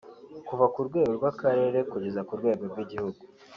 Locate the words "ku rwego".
0.73-1.11, 2.27-2.63